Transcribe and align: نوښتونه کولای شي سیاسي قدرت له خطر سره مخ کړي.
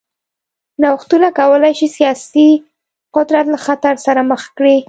نوښتونه 0.81 1.27
کولای 1.39 1.73
شي 1.79 1.87
سیاسي 1.97 2.49
قدرت 3.15 3.45
له 3.53 3.57
خطر 3.65 3.95
سره 4.05 4.21
مخ 4.31 4.41
کړي. 4.57 4.75